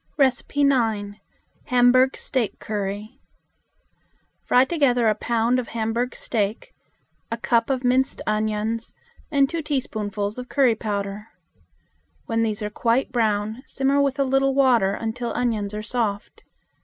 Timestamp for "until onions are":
14.95-15.83